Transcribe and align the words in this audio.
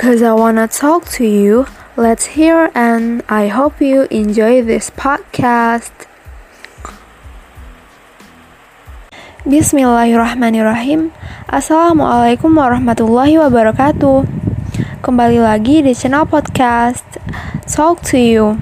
Cause 0.00 0.24
I 0.24 0.32
wanna 0.32 0.64
talk 0.64 1.12
to 1.20 1.28
you. 1.28 1.68
Let's 1.92 2.32
hear 2.32 2.72
and 2.72 3.20
I 3.28 3.52
hope 3.52 3.84
you 3.84 4.08
enjoy 4.08 4.64
this 4.64 4.88
podcast. 4.88 5.92
Bismillahirrahmanirrahim. 9.44 11.12
Assalamualaikum 11.52 12.48
warahmatullahi 12.48 13.36
wabarakatuh. 13.44 14.24
Kembali 15.04 15.36
lagi 15.36 15.84
di 15.84 15.92
channel 15.92 16.24
podcast 16.24 17.04
Talk 17.68 18.00
to 18.08 18.16
You. 18.16 18.56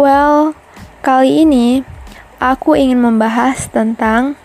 Well, 0.00 0.56
kali 1.04 1.44
ini 1.44 1.84
aku 2.40 2.72
ingin 2.72 3.04
membahas 3.04 3.68
tentang 3.68 4.40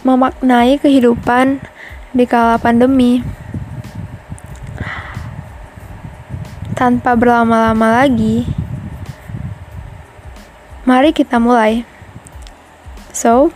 memaknai 0.00 0.80
kehidupan 0.80 1.75
di 2.16 2.24
kala 2.24 2.56
pandemi. 2.56 3.20
Tanpa 6.72 7.12
berlama-lama 7.12 8.04
lagi, 8.04 8.48
mari 10.88 11.12
kita 11.12 11.36
mulai. 11.36 11.84
So, 13.12 13.52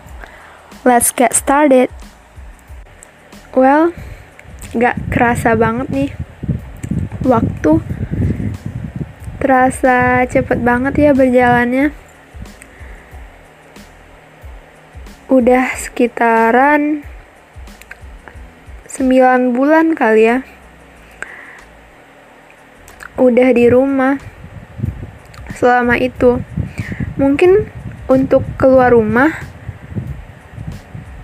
let's 0.85 1.09
get 1.09 1.33
started. 1.33 1.89
Well, 3.57 3.97
gak 4.77 5.01
kerasa 5.09 5.57
banget 5.57 5.89
nih 5.89 6.11
waktu 7.25 7.81
terasa 9.41 10.25
cepet 10.29 10.61
banget 10.61 10.95
ya 11.01 11.11
berjalannya. 11.17 11.93
Udah 15.29 15.77
sekitaran 15.77 17.10
9 18.91 19.55
bulan 19.55 19.95
kali 19.95 20.27
ya. 20.27 20.43
Udah 23.15 23.55
di 23.55 23.71
rumah 23.71 24.19
selama 25.55 25.95
itu. 25.95 26.43
Mungkin 27.15 27.71
untuk 28.11 28.43
keluar 28.59 28.91
rumah 28.91 29.31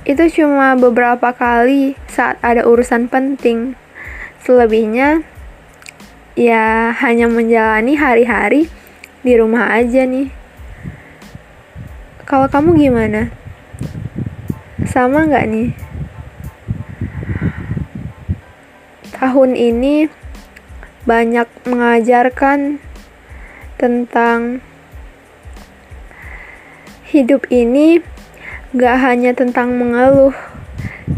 itu 0.07 0.23
cuma 0.31 0.79
beberapa 0.79 1.35
kali 1.35 1.99
saat 2.07 2.39
ada 2.39 2.63
urusan 2.63 3.11
penting. 3.11 3.75
Selebihnya 4.47 5.27
ya 6.39 6.95
hanya 7.03 7.27
menjalani 7.27 7.99
hari-hari 7.99 8.71
di 9.27 9.35
rumah 9.35 9.75
aja 9.75 10.07
nih. 10.07 10.31
Kalau 12.23 12.47
kamu 12.47 12.79
gimana? 12.79 13.35
Sama 14.87 15.27
nggak 15.27 15.47
nih? 15.51 15.86
Tahun 19.27 19.59
ini 19.59 20.07
banyak 21.03 21.51
mengajarkan 21.67 22.79
tentang 23.75 24.63
hidup 27.11 27.43
ini 27.51 27.99
gak 28.71 29.03
hanya 29.03 29.35
tentang 29.35 29.75
mengeluh. 29.75 30.31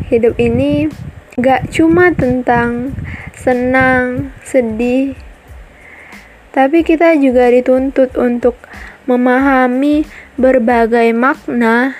Hidup 0.09 0.41
ini 0.41 0.89
gak 1.37 1.69
cuma 1.69 2.09
tentang 2.17 2.97
senang, 3.37 4.33
sedih, 4.41 5.13
tapi 6.57 6.81
kita 6.81 7.13
juga 7.21 7.53
dituntut 7.53 8.17
untuk 8.17 8.57
memahami 9.05 10.09
berbagai 10.41 11.13
makna 11.13 11.93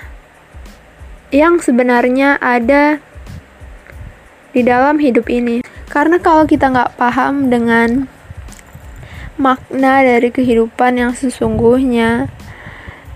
yang 1.29 1.61
sebenarnya 1.61 2.41
ada 2.41 2.97
di 4.49 4.65
dalam 4.65 4.97
hidup 4.97 5.29
ini. 5.29 5.61
Karena 5.89 6.21
kalau 6.21 6.45
kita 6.45 6.69
nggak 6.69 7.01
paham 7.01 7.49
dengan 7.49 8.05
makna 9.41 10.05
dari 10.05 10.29
kehidupan 10.29 11.01
yang 11.01 11.11
sesungguhnya, 11.17 12.29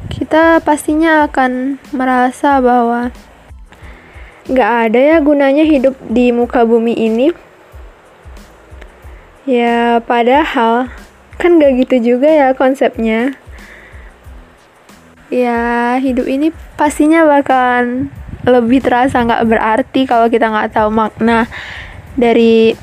kita 0.10 0.58
pastinya 0.66 1.30
akan 1.30 1.78
merasa 1.94 2.58
bahwa 2.58 3.14
nggak 4.50 4.72
ada 4.90 5.00
ya 5.00 5.18
gunanya 5.22 5.64
hidup 5.64 5.94
di 6.10 6.34
muka 6.34 6.66
bumi 6.66 6.98
ini. 6.98 7.30
Ya, 9.44 10.00
padahal 10.02 10.88
kan 11.36 11.60
gak 11.60 11.76
gitu 11.84 12.16
juga 12.16 12.32
ya 12.32 12.56
konsepnya. 12.56 13.36
Ya, 15.28 16.00
hidup 16.00 16.26
ini 16.26 16.56
pastinya 16.80 17.28
bakalan 17.28 18.08
lebih 18.44 18.84
terasa 18.84 19.24
nggak 19.24 19.44
berarti 19.48 20.04
kalau 20.04 20.28
kita 20.28 20.52
nggak 20.52 20.76
tahu 20.76 20.92
makna 20.92 21.48
dari 22.20 22.78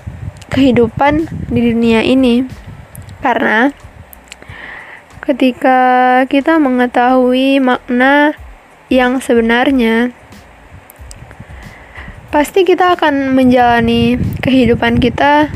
kehidupan 0.50 1.28
di 1.50 1.60
dunia 1.72 2.02
ini. 2.02 2.44
Karena 3.20 3.70
ketika 5.20 5.80
kita 6.26 6.58
mengetahui 6.58 7.62
makna 7.62 8.34
yang 8.90 9.22
sebenarnya 9.22 10.10
pasti 12.34 12.62
kita 12.62 12.94
akan 12.98 13.34
menjalani 13.34 14.18
kehidupan 14.42 14.98
kita 15.02 15.50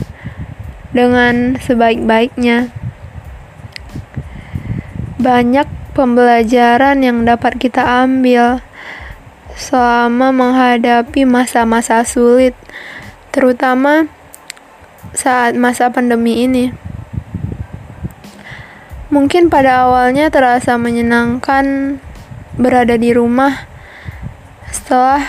dengan 0.94 1.58
sebaik-baiknya. 1.58 2.70
Banyak 5.18 5.66
pembelajaran 5.94 7.02
yang 7.02 7.22
dapat 7.22 7.58
kita 7.58 7.82
ambil 8.06 8.62
selama 9.54 10.34
menghadapi 10.34 11.22
masa-masa 11.22 12.02
sulit 12.02 12.58
terutama 13.34 14.06
saat 15.10 15.58
masa 15.58 15.90
pandemi 15.90 16.46
ini. 16.46 16.70
Mungkin 19.10 19.50
pada 19.50 19.90
awalnya 19.90 20.30
terasa 20.30 20.78
menyenangkan 20.78 21.98
berada 22.54 22.94
di 22.94 23.10
rumah 23.10 23.66
setelah 24.70 25.26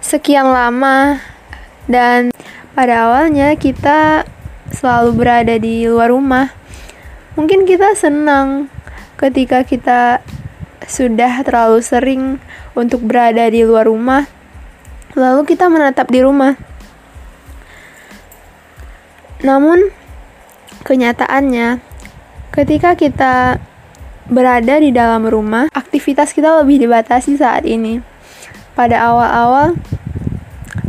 sekian 0.00 0.48
lama 0.48 1.20
dan 1.84 2.32
pada 2.72 3.08
awalnya 3.08 3.52
kita 3.60 4.24
selalu 4.72 5.12
berada 5.12 5.60
di 5.60 5.84
luar 5.84 6.08
rumah. 6.08 6.48
Mungkin 7.36 7.68
kita 7.68 7.92
senang 7.92 8.72
ketika 9.20 9.64
kita 9.64 10.24
sudah 10.88 11.44
terlalu 11.44 11.84
sering 11.84 12.40
untuk 12.72 13.04
berada 13.04 13.48
di 13.52 13.64
luar 13.64 13.88
rumah, 13.88 14.24
lalu 15.12 15.44
kita 15.48 15.68
menetap 15.68 16.08
di 16.08 16.20
rumah. 16.24 16.71
Namun, 19.42 19.90
kenyataannya, 20.86 21.82
ketika 22.54 22.94
kita 22.94 23.58
berada 24.30 24.78
di 24.78 24.94
dalam 24.94 25.26
rumah, 25.26 25.66
aktivitas 25.74 26.30
kita 26.30 26.62
lebih 26.62 26.86
dibatasi 26.86 27.34
saat 27.34 27.66
ini. 27.66 27.98
Pada 28.72 29.02
awal-awal 29.04 29.76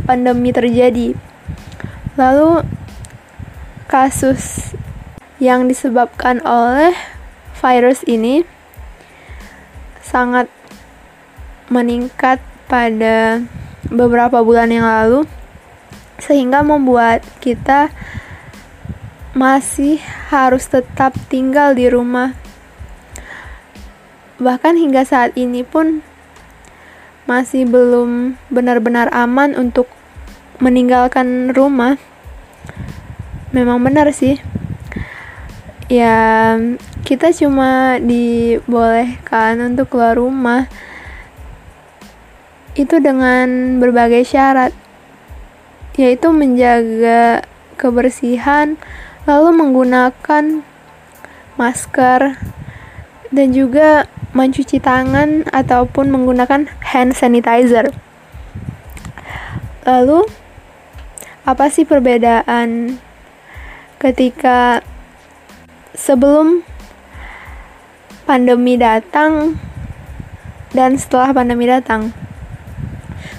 pandemi 0.08 0.54
terjadi, 0.54 1.12
lalu 2.16 2.64
kasus 3.90 4.72
yang 5.42 5.68
disebabkan 5.68 6.40
oleh 6.46 6.96
virus 7.58 8.00
ini 8.08 8.46
sangat 10.00 10.48
meningkat 11.68 12.40
pada 12.70 13.44
beberapa 13.90 14.40
bulan 14.40 14.72
yang 14.72 14.86
lalu, 14.88 15.28
sehingga 16.16 16.64
membuat 16.64 17.20
kita 17.44 17.92
masih 19.34 19.98
harus 20.30 20.70
tetap 20.70 21.10
tinggal 21.26 21.74
di 21.74 21.90
rumah. 21.90 22.38
Bahkan 24.38 24.78
hingga 24.78 25.02
saat 25.02 25.34
ini 25.34 25.66
pun 25.66 26.06
masih 27.26 27.66
belum 27.66 28.38
benar-benar 28.54 29.10
aman 29.10 29.58
untuk 29.58 29.90
meninggalkan 30.62 31.50
rumah. 31.50 31.98
Memang 33.50 33.82
benar 33.82 34.14
sih. 34.14 34.38
Ya, 35.90 36.54
kita 37.02 37.34
cuma 37.34 37.98
dibolehkan 38.00 39.60
untuk 39.60 39.92
keluar 39.92 40.16
rumah 40.16 40.70
itu 42.74 42.98
dengan 42.98 43.78
berbagai 43.78 44.26
syarat 44.26 44.74
yaitu 45.94 46.34
menjaga 46.34 47.46
kebersihan 47.78 48.74
lalu 49.24 49.50
menggunakan 49.56 50.60
masker 51.56 52.20
dan 53.32 53.48
juga 53.50 54.04
mencuci 54.34 54.82
tangan 54.82 55.46
ataupun 55.48 56.10
menggunakan 56.10 56.68
hand 56.82 57.14
sanitizer. 57.16 57.94
Lalu 59.86 60.26
apa 61.44 61.68
sih 61.70 61.84
perbedaan 61.84 62.98
ketika 64.02 64.82
sebelum 65.94 66.66
pandemi 68.28 68.74
datang 68.76 69.56
dan 70.74 70.98
setelah 70.98 71.30
pandemi 71.30 71.70
datang? 71.70 72.10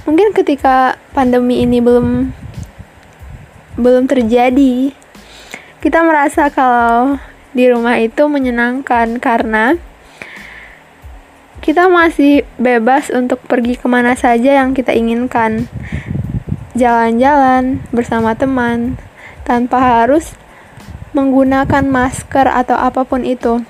Mungkin 0.06 0.38
ketika 0.38 0.96
pandemi 1.12 1.66
ini 1.66 1.82
belum 1.82 2.30
belum 3.76 4.08
terjadi, 4.08 4.96
kita 5.86 6.02
merasa 6.02 6.50
kalau 6.50 7.22
di 7.54 7.70
rumah 7.70 8.02
itu 8.02 8.26
menyenangkan 8.26 9.22
karena 9.22 9.78
kita 11.62 11.86
masih 11.94 12.42
bebas 12.58 13.14
untuk 13.14 13.38
pergi 13.46 13.78
ke 13.78 13.86
mana 13.86 14.18
saja 14.18 14.58
yang 14.58 14.74
kita 14.74 14.98
inginkan. 14.98 15.70
Jalan-jalan 16.74 17.86
bersama 17.94 18.34
teman 18.34 18.98
tanpa 19.46 20.02
harus 20.02 20.34
menggunakan 21.14 21.86
masker 21.86 22.50
atau 22.50 22.74
apa 22.74 23.06
pun 23.06 23.22
itu. 23.22 23.62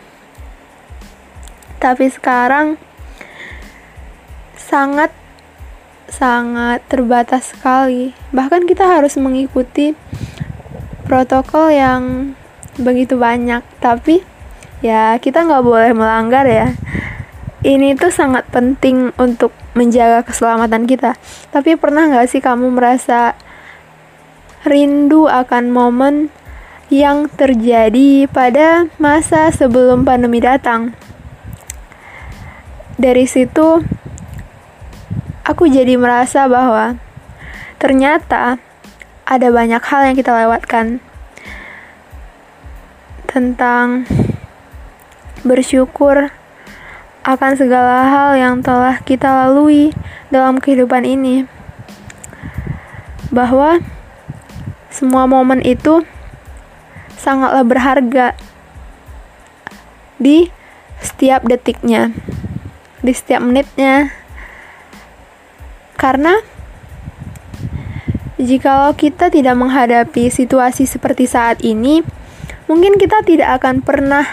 Tapi 1.84 2.08
sekarang 2.08 2.80
sangat 4.56 5.12
sangat 6.08 6.80
terbatas 6.88 7.52
sekali. 7.52 8.16
Bahkan 8.32 8.64
kita 8.72 8.88
harus 8.88 9.20
mengikuti 9.20 9.92
protokol 11.16 11.72
yang 11.72 12.36
begitu 12.76 13.16
banyak. 13.16 13.64
Tapi 13.80 14.20
ya 14.84 15.16
kita 15.16 15.48
nggak 15.48 15.64
boleh 15.64 15.96
melanggar 15.96 16.44
ya. 16.44 16.76
Ini 17.64 17.96
tuh 17.96 18.12
sangat 18.12 18.44
penting 18.52 19.16
untuk 19.16 19.56
menjaga 19.80 20.28
keselamatan 20.28 20.84
kita. 20.84 21.16
Tapi 21.56 21.80
pernah 21.80 22.12
nggak 22.12 22.28
sih 22.28 22.44
kamu 22.44 22.76
merasa 22.76 23.40
rindu 24.68 25.32
akan 25.32 25.72
momen 25.72 26.28
yang 26.92 27.32
terjadi 27.32 28.28
pada 28.28 28.92
masa 29.00 29.56
sebelum 29.56 30.04
pandemi 30.04 30.44
datang? 30.44 30.92
Dari 33.00 33.24
situ, 33.24 33.82
aku 35.48 35.64
jadi 35.72 35.96
merasa 35.96 36.46
bahwa 36.52 37.00
ternyata 37.80 38.60
ada 39.26 39.48
banyak 39.50 39.82
hal 39.82 40.02
yang 40.06 40.16
kita 40.16 40.32
lewatkan 40.46 41.02
tentang 43.36 44.08
bersyukur 45.44 46.32
akan 47.28 47.52
segala 47.60 48.08
hal 48.08 48.30
yang 48.40 48.64
telah 48.64 49.04
kita 49.04 49.28
lalui 49.28 49.92
dalam 50.32 50.64
kehidupan 50.64 51.04
ini. 51.04 51.44
Bahwa 53.36 53.84
semua 54.88 55.28
momen 55.28 55.60
itu 55.68 56.08
sangatlah 57.20 57.68
berharga 57.68 58.40
di 60.16 60.48
setiap 61.04 61.44
detiknya, 61.44 62.16
di 63.04 63.12
setiap 63.12 63.44
menitnya, 63.44 64.16
karena 66.00 66.40
jikalau 68.40 68.96
kita 68.96 69.28
tidak 69.28 69.60
menghadapi 69.60 70.32
situasi 70.32 70.88
seperti 70.88 71.28
saat 71.28 71.60
ini, 71.60 72.00
mungkin 72.66 72.98
kita 72.98 73.22
tidak 73.22 73.62
akan 73.62 73.86
pernah 73.86 74.26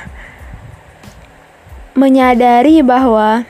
menyadari 1.92 2.80
bahwa 2.80 3.44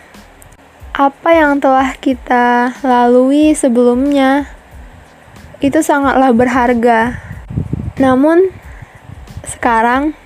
apa 0.92 1.30
yang 1.32 1.62
telah 1.62 1.94
kita 1.96 2.76
lalui 2.84 3.54
sebelumnya 3.56 4.50
itu 5.62 5.78
sangatlah 5.80 6.34
berharga. 6.34 7.22
Namun 7.96 8.50
sekarang 9.46 10.18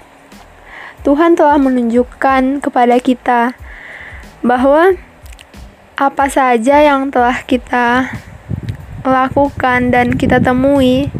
Tuhan 1.04 1.36
telah 1.38 1.60
menunjukkan 1.60 2.64
kepada 2.64 2.96
kita 2.98 3.54
bahwa 4.40 4.96
apa 5.96 6.26
saja 6.32 6.82
yang 6.82 7.12
telah 7.12 7.44
kita 7.44 8.10
lakukan 9.06 9.94
dan 9.94 10.18
kita 10.18 10.42
temui 10.42 11.12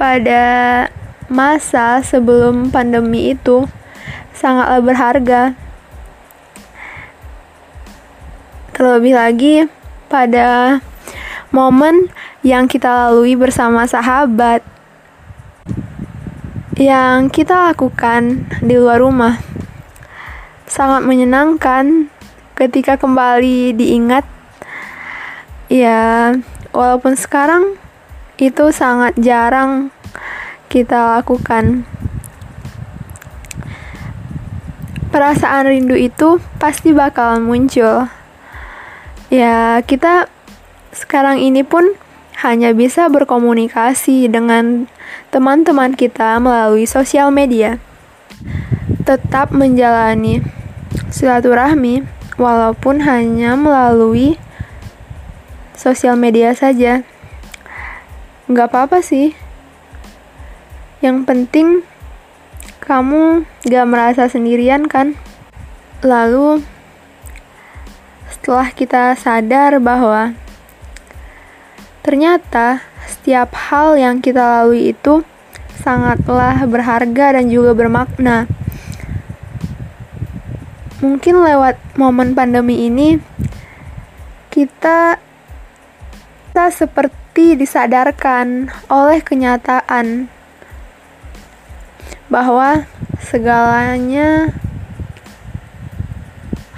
pada 0.00 0.88
masa 1.34 1.98
sebelum 2.06 2.70
pandemi 2.70 3.34
itu 3.34 3.66
sangatlah 4.30 4.78
berharga. 4.78 5.42
Terlebih 8.70 9.14
lagi 9.18 9.54
pada 10.06 10.78
momen 11.50 12.10
yang 12.42 12.66
kita 12.66 13.10
lalui 13.10 13.38
bersama 13.38 13.86
sahabat 13.86 14.62
yang 16.74 17.30
kita 17.30 17.70
lakukan 17.70 18.50
di 18.58 18.74
luar 18.74 18.98
rumah 18.98 19.38
sangat 20.66 21.06
menyenangkan 21.06 22.10
ketika 22.58 22.98
kembali 22.98 23.78
diingat 23.78 24.26
ya 25.70 26.34
walaupun 26.74 27.14
sekarang 27.14 27.78
itu 28.42 28.74
sangat 28.74 29.14
jarang 29.14 29.93
kita 30.74 31.22
lakukan 31.22 31.86
perasaan 35.14 35.70
rindu 35.70 35.94
itu 35.94 36.42
pasti 36.58 36.90
bakal 36.90 37.38
muncul 37.38 38.10
ya 39.30 39.78
kita 39.86 40.26
sekarang 40.90 41.38
ini 41.38 41.62
pun 41.62 41.94
hanya 42.42 42.74
bisa 42.74 43.06
berkomunikasi 43.06 44.26
dengan 44.26 44.90
teman-teman 45.30 45.94
kita 45.94 46.42
melalui 46.42 46.90
sosial 46.90 47.30
media 47.30 47.78
tetap 49.06 49.54
menjalani 49.54 50.42
silaturahmi 51.14 52.02
walaupun 52.34 53.06
hanya 53.06 53.54
melalui 53.54 54.40
sosial 55.76 56.16
media 56.16 56.56
saja. 56.56 57.04
Nggak 58.48 58.72
apa-apa 58.72 59.04
sih. 59.04 59.36
Yang 61.04 61.18
penting 61.28 61.68
kamu 62.80 63.44
gak 63.68 63.84
merasa 63.84 64.24
sendirian 64.24 64.88
kan? 64.88 65.20
Lalu 66.00 66.64
setelah 68.32 68.72
kita 68.72 69.12
sadar 69.12 69.76
bahwa 69.84 70.32
ternyata 72.00 72.80
setiap 73.04 73.52
hal 73.68 74.00
yang 74.00 74.24
kita 74.24 74.40
lalui 74.40 74.96
itu 74.96 75.20
sangatlah 75.84 76.64
berharga 76.64 77.36
dan 77.36 77.52
juga 77.52 77.76
bermakna 77.76 78.48
mungkin 81.04 81.44
lewat 81.44 81.76
momen 82.00 82.32
pandemi 82.32 82.88
ini 82.88 83.20
kita 84.48 85.20
kita 86.48 86.66
seperti 86.72 87.60
disadarkan 87.60 88.72
oleh 88.88 89.20
kenyataan 89.20 90.32
bahwa 92.28 92.88
segalanya 93.20 94.52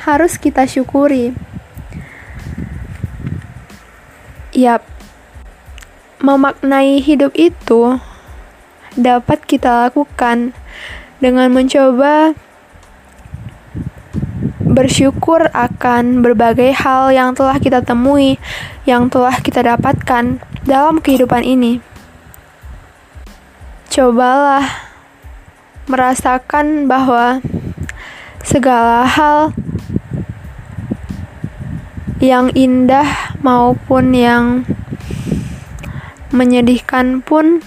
harus 0.06 0.38
kita 0.38 0.62
syukuri. 0.70 1.34
Yap, 4.54 4.86
memaknai 6.22 7.02
hidup 7.02 7.34
itu 7.34 7.98
dapat 8.96 9.44
kita 9.44 9.90
lakukan 9.90 10.56
dengan 11.20 11.52
mencoba 11.52 12.32
bersyukur 14.76 15.48
akan 15.50 16.20
berbagai 16.20 16.70
hal 16.76 17.08
yang 17.10 17.32
telah 17.32 17.56
kita 17.58 17.80
temui, 17.80 18.36
yang 18.84 19.08
telah 19.08 19.40
kita 19.40 19.64
dapatkan 19.64 20.38
dalam 20.68 21.00
kehidupan 21.00 21.42
ini. 21.42 21.80
Cobalah 23.88 24.85
merasakan 25.86 26.90
bahwa 26.90 27.38
segala 28.42 29.06
hal 29.06 29.54
yang 32.18 32.50
indah 32.54 33.36
maupun 33.42 34.10
yang 34.14 34.66
menyedihkan 36.34 37.22
pun 37.22 37.62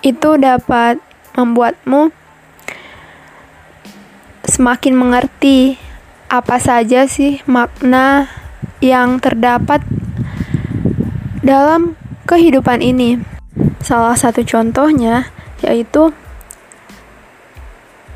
itu 0.00 0.30
dapat 0.40 0.96
membuatmu 1.36 2.08
semakin 4.48 4.94
mengerti 4.96 5.76
apa 6.32 6.56
saja 6.56 7.04
sih 7.04 7.44
makna 7.44 8.32
yang 8.80 9.20
terdapat 9.20 9.84
dalam 11.44 11.98
kehidupan 12.24 12.80
ini. 12.80 13.20
Salah 13.82 14.16
satu 14.16 14.44
contohnya 14.44 15.28
yaitu 15.60 16.14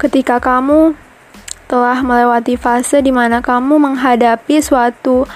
ketika 0.02 0.42
kamu 0.42 0.98
telah 1.70 2.02
melewati 2.02 2.58
fase 2.58 2.98
di 2.98 3.14
mana 3.14 3.38
kamu 3.38 3.78
menghadapi 3.78 4.58
suatu 4.58 5.30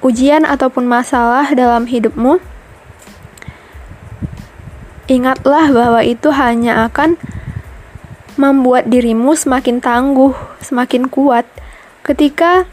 ujian 0.00 0.48
ataupun 0.48 0.88
masalah 0.88 1.52
dalam 1.52 1.84
hidupmu, 1.84 2.40
ingatlah 5.12 5.68
bahwa 5.68 6.00
itu 6.00 6.32
hanya 6.32 6.88
akan 6.88 7.20
membuat 8.40 8.88
dirimu 8.88 9.36
semakin 9.36 9.76
tangguh, 9.84 10.32
semakin 10.64 11.12
kuat 11.12 11.44
ketika 12.00 12.64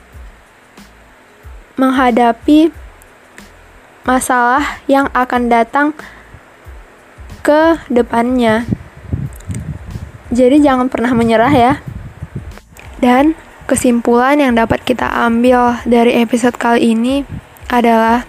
menghadapi 1.76 2.72
masalah 4.08 4.80
yang 4.88 5.12
akan 5.12 5.52
datang 5.52 5.88
ke 7.44 7.76
depannya. 7.92 8.79
Jadi 10.40 10.64
jangan 10.64 10.88
pernah 10.88 11.12
menyerah 11.12 11.52
ya. 11.52 11.74
Dan 13.04 13.36
kesimpulan 13.68 14.40
yang 14.40 14.56
dapat 14.56 14.80
kita 14.88 15.04
ambil 15.28 15.84
dari 15.84 16.16
episode 16.24 16.56
kali 16.56 16.96
ini 16.96 17.28
adalah 17.68 18.24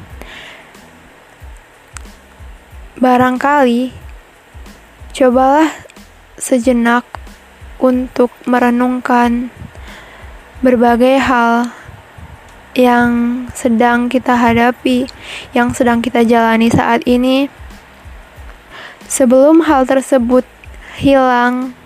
barangkali 2.98 3.94
cobalah 5.14 5.70
sejenak 6.34 7.06
untuk 7.78 8.34
merenungkan 8.42 9.54
berbagai 10.66 11.22
hal 11.22 11.70
yang 12.74 13.46
sedang 13.54 14.10
kita 14.10 14.34
hadapi, 14.34 15.06
yang 15.54 15.70
sedang 15.70 16.02
kita 16.02 16.26
jalani 16.26 16.74
saat 16.74 17.06
ini, 17.06 17.46
sebelum 19.06 19.62
hal 19.62 19.86
tersebut 19.86 20.42
hilang 20.98 21.78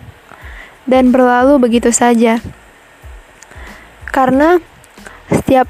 dan 0.85 1.13
berlalu 1.13 1.61
begitu 1.61 1.91
saja. 1.91 2.41
Karena 4.09 4.63
setiap 5.29 5.67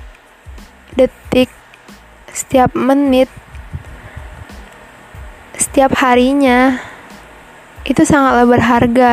detik, 0.95 1.49
setiap 2.31 2.75
menit, 2.77 3.31
setiap 5.57 5.95
harinya 5.99 6.79
itu 7.85 8.03
sangatlah 8.07 8.47
berharga. 8.47 9.13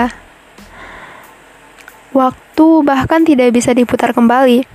Waktu 2.12 2.68
bahkan 2.84 3.24
tidak 3.24 3.56
bisa 3.56 3.72
diputar 3.72 4.12
kembali. 4.12 4.68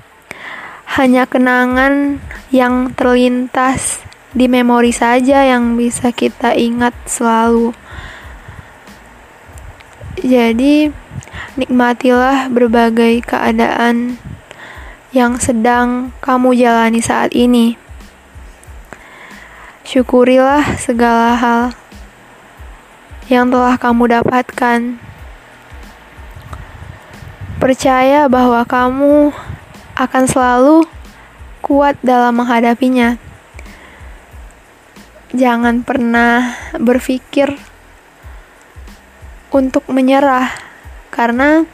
Hanya 0.97 1.29
kenangan 1.29 2.23
yang 2.49 2.95
terlintas 2.97 4.01
di 4.33 4.49
memori 4.49 4.93
saja 4.95 5.45
yang 5.45 5.77
bisa 5.77 6.13
kita 6.13 6.57
ingat 6.57 6.97
selalu. 7.05 7.77
Jadi, 10.21 10.89
nikmatilah 11.57 12.53
berbagai 12.53 13.25
keadaan 13.25 14.21
yang 15.17 15.41
sedang 15.41 16.13
kamu 16.21 16.53
jalani 16.59 17.01
saat 17.01 17.33
ini. 17.33 17.81
Syukurilah 19.87 20.77
segala 20.77 21.39
hal 21.39 21.63
yang 23.31 23.51
telah 23.51 23.79
kamu 23.79 24.19
dapatkan. 24.21 25.01
Percaya 27.57 28.29
bahwa 28.29 28.63
kamu 28.69 29.33
akan 29.97 30.25
selalu 30.29 30.85
kuat 31.65 31.97
dalam 32.05 32.39
menghadapinya. 32.39 33.19
Jangan 35.35 35.83
pernah 35.83 36.55
berpikir 36.77 37.57
untuk 39.51 39.89
menyerah, 39.91 40.53
karena 41.17 41.65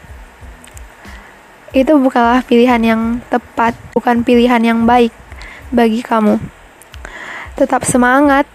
itu 1.75 1.93
bukanlah 1.99 2.47
pilihan 2.47 2.81
yang 2.81 3.03
tepat, 3.27 3.75
bukan 3.91 4.23
pilihan 4.23 4.63
yang 4.63 4.87
baik 4.87 5.11
bagi 5.75 6.01
kamu 6.01 6.39
tetap 7.57 7.85
semangat, 7.85 8.49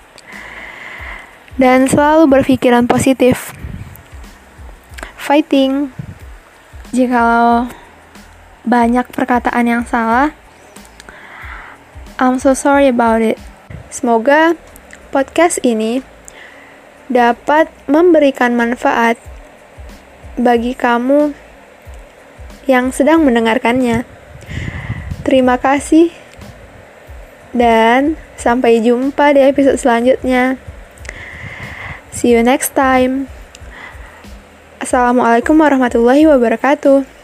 dan 1.58 1.86
selalu 1.90 2.30
berpikiran 2.30 2.90
positif. 2.90 3.54
Fighting. 5.18 5.92
Jikalau 6.96 7.68
banyak 8.64 9.04
perkataan 9.12 9.68
yang 9.68 9.84
salah, 9.84 10.32
I'm 12.16 12.40
so 12.40 12.56
sorry 12.56 12.88
about 12.88 13.20
it. 13.20 13.36
Semoga 13.92 14.56
podcast 15.12 15.60
ini 15.68 16.00
dapat 17.12 17.68
memberikan 17.92 18.56
manfaat 18.56 19.20
bagi 20.38 20.78
kamu 20.78 21.34
yang 22.70 22.94
sedang 22.94 23.26
mendengarkannya. 23.26 24.06
Terima 25.26 25.58
kasih 25.58 26.14
dan 27.52 28.16
sampai 28.38 28.80
jumpa 28.80 29.34
di 29.34 29.42
episode 29.44 29.82
selanjutnya. 29.82 30.62
See 32.14 32.32
you 32.32 32.46
next 32.46 32.78
time. 32.78 33.28
Assalamualaikum 34.78 35.58
warahmatullahi 35.58 36.30
wabarakatuh. 36.30 37.17